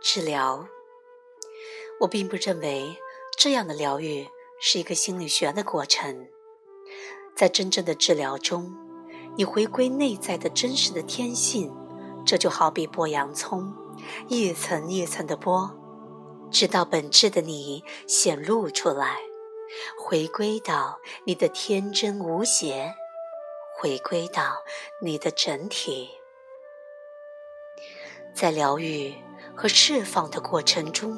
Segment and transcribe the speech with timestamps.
[0.00, 0.68] 治疗。
[2.00, 2.98] 我并不认为
[3.36, 4.28] 这样的疗愈
[4.60, 6.28] 是一个心理学的过程。
[7.34, 8.74] 在真正的治疗中，
[9.36, 11.74] 你回归内在的真实的天性，
[12.24, 13.74] 这就好比剥洋葱，
[14.28, 15.70] 一层一层的剥，
[16.50, 19.18] 直到本质的你显露出来，
[19.98, 22.94] 回归到你的天真无邪，
[23.78, 24.62] 回归到
[25.02, 26.10] 你的整体。
[28.34, 29.14] 在疗愈
[29.56, 31.16] 和释放的过程中，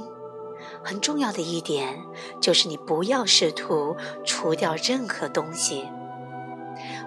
[0.85, 2.05] 很重要的一点
[2.41, 5.85] 就是你不要试图除掉任何东西，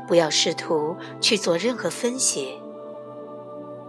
[0.08, 2.60] 不要试图去做任何分析，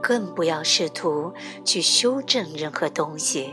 [0.00, 1.32] 更不要试图
[1.64, 3.52] 去修正任何东西。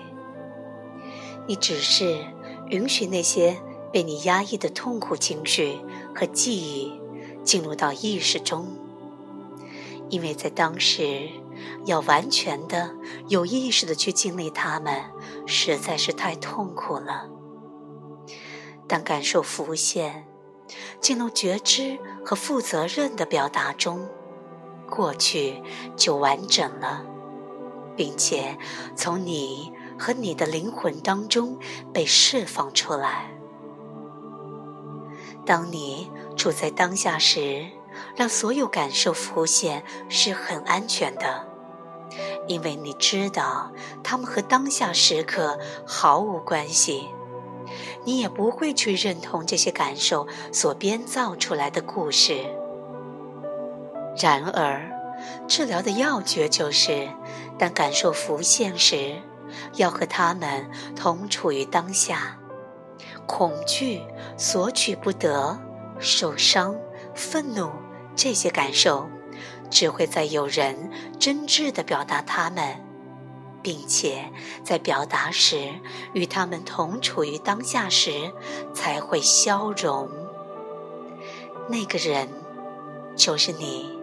[1.48, 2.20] 你只是
[2.68, 3.58] 允许那些
[3.92, 5.80] 被你压抑的痛苦情绪
[6.14, 7.02] 和记忆
[7.44, 8.68] 进入到意识中，
[10.10, 11.28] 因为在当时。
[11.86, 12.96] 要完全的、
[13.28, 15.04] 有意识的去经历它们，
[15.46, 17.30] 实在是太痛苦了。
[18.88, 20.28] 当感受浮现，
[21.00, 24.08] 进入觉知和负责任的表达中，
[24.90, 25.62] 过去
[25.96, 27.06] 就完整了，
[27.96, 28.58] 并且
[28.96, 31.58] 从你和你的灵魂当中
[31.94, 33.32] 被释放出来。
[35.46, 37.68] 当你处在当下时，
[38.16, 41.49] 让所有感受浮现是很安全的。
[42.48, 43.72] 因为你知道，
[44.04, 47.10] 他们和当下时刻毫无关系，
[48.04, 52.46] 你也不会去认同这些感受所编造出来的故事。
[54.22, 54.90] 然而，
[55.48, 57.10] 治疗的要诀就是，
[57.58, 59.16] 当感受浮现时，
[59.76, 62.40] 要和他们同处于当下。
[63.26, 64.02] 恐惧、
[64.38, 65.60] 索取不得、
[66.00, 66.76] 受伤、
[67.14, 67.70] 愤怒
[68.16, 69.08] 这些感受。
[69.70, 72.84] 只会在有人真挚地表达他们，
[73.62, 74.32] 并且
[74.64, 75.74] 在表达时
[76.14, 78.32] 与他们同处于当下时，
[78.74, 80.10] 才会消融。
[81.68, 82.28] 那个人
[83.16, 84.00] 就是你，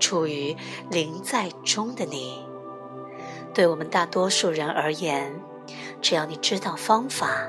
[0.00, 0.56] 处于
[0.90, 2.44] 临在中的你。
[3.52, 5.40] 对我们大多数人而言，
[6.02, 7.46] 只要你知道方法，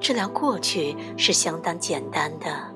[0.00, 2.72] 治疗过去是相当简单的。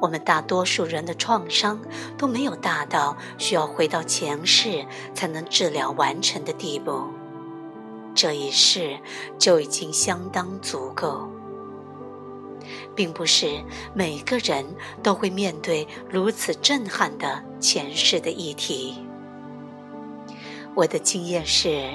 [0.00, 1.80] 我们大多数人的创伤
[2.18, 4.84] 都没有大到需要回到前世
[5.14, 7.04] 才能治疗完成的地步，
[8.14, 8.98] 这一世
[9.38, 11.28] 就已经相当足够。
[12.94, 13.62] 并不是
[13.92, 14.64] 每个人
[15.02, 18.94] 都会面对如此震撼的前世的议题。
[20.74, 21.90] 我的经验是，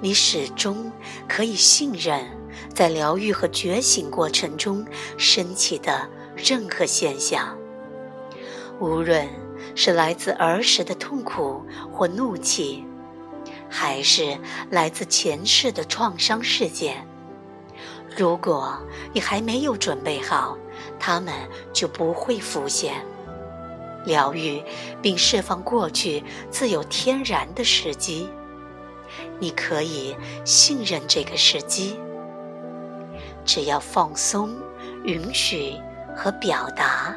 [0.00, 0.90] 你始终
[1.28, 2.24] 可以信任，
[2.72, 4.86] 在疗愈和觉醒过程中
[5.16, 6.08] 升起的。
[6.42, 7.56] 任何现象，
[8.78, 9.28] 无论
[9.74, 12.84] 是来自儿时的痛苦或怒气，
[13.68, 14.38] 还是
[14.70, 17.06] 来自前世的创伤事件，
[18.16, 18.76] 如果
[19.12, 20.56] 你还没有准备好，
[20.98, 21.32] 它们
[21.72, 22.94] 就不会浮现。
[24.06, 24.62] 疗愈
[25.02, 28.28] 并释放过去自有天然的时机，
[29.38, 31.98] 你可以信任这个时机，
[33.44, 34.56] 只要放松，
[35.04, 35.74] 允许。
[36.22, 37.16] 和表达，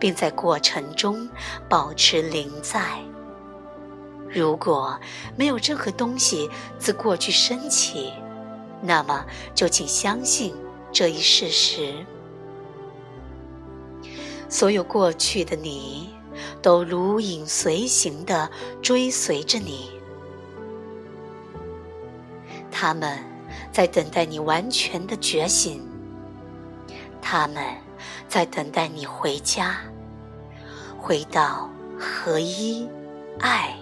[0.00, 1.28] 并在过程中
[1.68, 2.98] 保持临在。
[4.26, 4.98] 如果
[5.36, 6.48] 没有任何东西
[6.78, 8.10] 自过去升起，
[8.80, 9.22] 那么
[9.54, 10.54] 就请相信
[10.90, 11.92] 这一事实：
[14.48, 16.08] 所有过去的你，
[16.62, 18.50] 都如影随形地
[18.80, 19.90] 追随着你，
[22.70, 23.18] 他们
[23.70, 25.86] 在等待你完全的觉醒，
[27.20, 27.62] 他们。
[28.28, 29.76] 在等待你回家，
[30.98, 32.88] 回到合一、
[33.40, 33.74] 爱、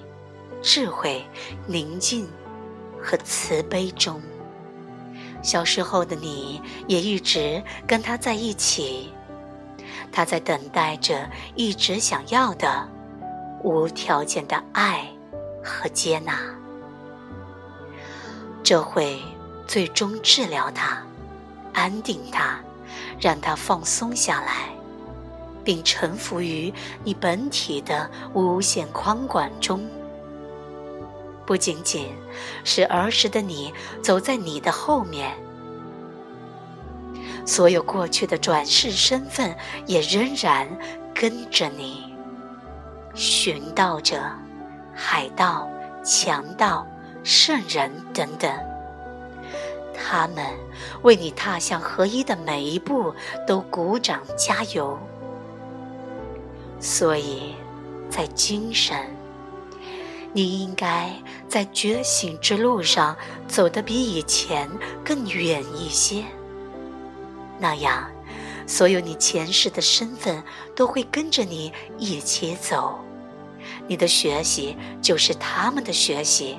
[0.62, 1.25] 智慧、
[1.66, 2.28] 宁静
[3.03, 4.21] 和慈悲中。
[5.43, 9.12] 小时候的你也一直跟他在一起，
[10.10, 12.88] 他在等待着一直想要的
[13.62, 15.06] 无条件的爱
[15.62, 16.38] 和接纳。
[18.62, 19.23] 这会
[19.69, 21.00] 最终治疗他，
[21.73, 22.58] 安定他。
[23.20, 24.69] 让它放松下来，
[25.64, 26.72] 并臣服于
[27.04, 29.84] 你本体的无限宽广中。
[31.44, 32.08] 不仅仅
[32.64, 33.72] 是儿时的你
[34.02, 35.37] 走在你的后面，
[37.44, 39.56] 所有过去的转世身份
[39.87, 40.69] 也仍然
[41.14, 42.12] 跟着你。
[43.14, 44.20] 寻道者、
[44.94, 45.69] 海盗、
[46.04, 46.87] 强盗、
[47.22, 48.75] 圣人等等。
[49.96, 50.44] 他们
[51.02, 53.14] 为你踏向合一的每一步
[53.46, 54.98] 都鼓掌加油。
[56.81, 57.54] 所以，
[58.10, 58.98] 在精神、
[60.32, 61.10] 你应该
[61.48, 63.16] 在觉醒之路上
[63.48, 64.70] 走得比以前
[65.04, 66.22] 更远一些。
[67.58, 68.10] 那样，
[68.66, 70.42] 所有你前世的身份
[70.75, 72.99] 都会跟着你一起走。
[73.88, 76.58] 你的学习就是他们的学习，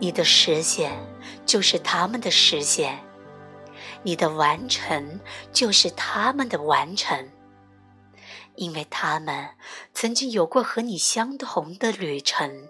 [0.00, 0.92] 你的实现
[1.44, 2.98] 就是他们的实现，
[4.02, 5.20] 你的完成
[5.52, 7.30] 就是他们的完成。
[8.56, 9.48] 因为他们
[9.92, 12.68] 曾经有过和你相同的旅程，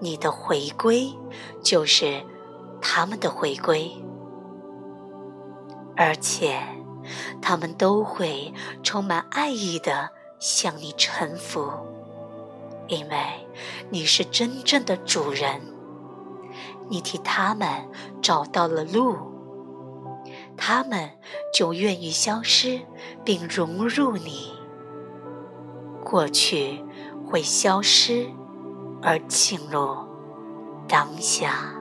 [0.00, 1.12] 你的回归
[1.62, 2.24] 就是
[2.80, 3.92] 他们的回归，
[5.94, 6.58] 而且
[7.42, 8.50] 他们都会
[8.82, 11.70] 充满爱意的向你臣服，
[12.86, 13.46] 因为
[13.90, 15.60] 你是真正的主人，
[16.88, 17.68] 你替他们
[18.20, 19.16] 找到了路，
[20.56, 21.10] 他们
[21.54, 22.80] 就愿意消失
[23.24, 24.52] 并融入你。
[26.04, 26.84] 过去
[27.26, 28.26] 会消失，
[29.02, 29.96] 而进入
[30.88, 31.77] 当下。